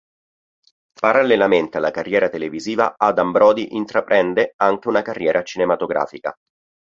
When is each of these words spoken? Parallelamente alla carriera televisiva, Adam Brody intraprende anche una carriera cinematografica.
Parallelamente 0.99 1.77
alla 1.77 1.91
carriera 1.91 2.27
televisiva, 2.27 2.95
Adam 2.97 3.31
Brody 3.31 3.75
intraprende 3.75 4.53
anche 4.55 4.87
una 4.87 5.03
carriera 5.03 5.43
cinematografica. 5.43 6.35